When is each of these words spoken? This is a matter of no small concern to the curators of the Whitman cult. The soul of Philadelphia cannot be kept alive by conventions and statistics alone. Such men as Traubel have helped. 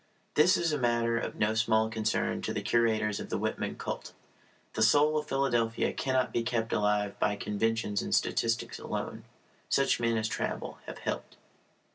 This 0.33 0.57
is 0.57 0.73
a 0.73 0.79
matter 0.79 1.15
of 1.19 1.35
no 1.35 1.53
small 1.53 1.87
concern 1.87 2.41
to 2.41 2.53
the 2.55 2.63
curators 2.63 3.19
of 3.19 3.29
the 3.29 3.37
Whitman 3.37 3.75
cult. 3.75 4.13
The 4.73 4.81
soul 4.81 5.15
of 5.15 5.27
Philadelphia 5.27 5.93
cannot 5.93 6.33
be 6.33 6.41
kept 6.41 6.73
alive 6.73 7.19
by 7.19 7.35
conventions 7.35 8.01
and 8.01 8.15
statistics 8.15 8.79
alone. 8.79 9.25
Such 9.69 9.99
men 9.99 10.17
as 10.17 10.27
Traubel 10.27 10.79
have 10.87 10.97
helped. 10.97 11.37